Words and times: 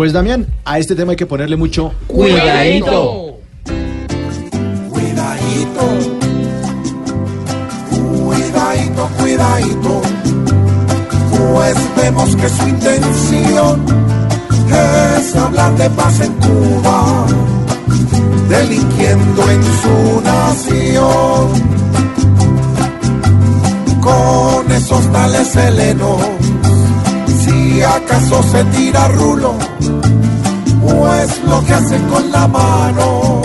Pues 0.00 0.14
Damián, 0.14 0.46
a 0.64 0.78
este 0.78 0.96
tema 0.96 1.10
hay 1.10 1.16
que 1.18 1.26
ponerle 1.26 1.56
mucho 1.56 1.92
Cuidadito. 2.06 3.38
Cuidadito, 4.88 5.82
cuidadito, 7.90 9.10
cuidadito, 9.18 10.00
pues 11.36 11.76
vemos 11.96 12.34
que 12.34 12.48
su 12.48 12.66
intención 12.66 13.84
es 15.18 15.36
hablar 15.36 15.76
de 15.76 15.90
paz 15.90 16.20
en 16.20 16.32
Cuba, 16.32 17.26
delinquiendo 18.48 19.50
en 19.50 19.62
su 19.82 20.22
nación. 20.22 21.50
Con 24.00 24.72
esos 24.72 25.12
tales 25.12 25.56
helenos, 25.56 26.22
si 27.70 27.82
acaso 27.82 28.42
se 28.42 28.64
tira 28.64 29.06
rulo, 29.08 29.54
pues 30.82 31.40
lo 31.44 31.64
que 31.64 31.74
hace 31.74 31.98
con 32.12 32.30
la 32.32 32.48
mano 32.48 33.42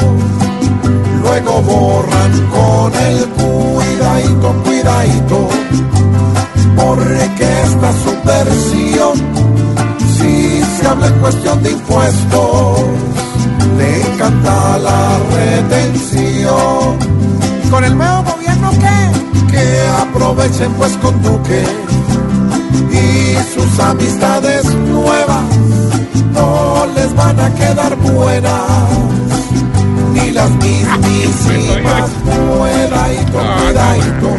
luego 1.21 1.61
borran 1.61 2.31
con 2.49 2.93
el 2.95 3.25
cuidadito, 3.27 4.53
cuidadito, 4.63 5.49
porque 6.75 7.45
esta 7.63 7.91
subversión, 8.03 9.13
si 10.17 10.61
se 10.63 10.87
habla 10.87 11.07
en 11.07 11.19
cuestión 11.19 11.61
de 11.61 11.71
impuestos, 11.71 12.79
le 13.77 14.01
encanta 14.07 14.79
la 14.79 15.19
retención. 15.35 16.97
¿Con 17.69 17.83
el 17.83 17.95
nuevo 17.97 18.23
gobierno 18.23 18.71
qué? 18.71 19.51
Que 19.51 19.81
aprovechen 20.01 20.71
pues 20.73 20.93
con 20.97 21.21
Duque 21.21 21.63
y 23.35 23.53
sus 23.53 23.79
amistades 23.79 24.65
nuevas 24.75 25.43
no 26.33 26.85
les 26.95 27.13
van 27.15 27.39
a 27.39 27.53
quedar 27.53 27.95
buenas 27.97 28.89
ni 30.13 30.31
las 30.31 30.49
mismísimas 30.51 32.09
cuidadito, 32.23 33.39
cuidadito 33.57 34.29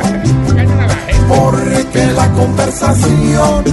porque 1.29 2.07
la 2.13 2.33
conversación 2.33 3.65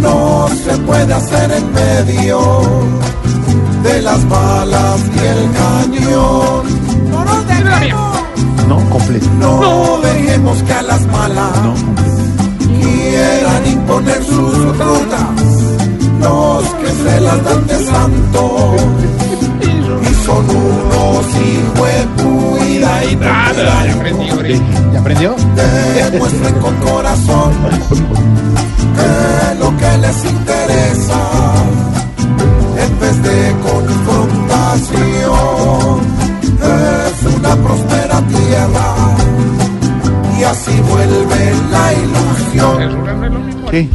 no 0.00 0.48
se 0.64 0.76
puede 0.78 1.14
hacer 1.14 1.52
en 1.52 1.72
medio 1.72 2.60
de 3.82 4.02
las 4.02 4.28
balas 4.28 5.00
y 5.14 5.18
el 5.26 5.50
cañón 5.52 6.80
no 8.68 8.88
completo. 8.90 9.26
no 9.40 9.98
dejemos 10.00 10.62
que 10.62 10.72
a 10.72 10.82
las 10.82 11.06
malas 11.06 11.50
No 11.62 11.99
cuidadito 24.58 24.92
¿Ya 24.92 24.98
aprendió? 25.00 25.34
demuestren 26.10 26.54
con 26.60 26.74
corazón 26.76 27.52
que 28.96 29.10
lo 29.58 29.76
que 29.76 29.98
les 29.98 30.24
interesa 30.24 31.20
en 32.76 32.98
vez 33.00 33.22
de 33.22 33.54
confrontación 33.62 36.00
es 36.62 37.22
una 37.36 37.56
próspera 37.56 38.20
tierra 38.26 38.94
y 40.38 40.42
así 40.44 40.80
vuelve 40.88 41.52
la 41.70 41.92
ilusión 41.92 42.78
¿Qué? 43.70 43.88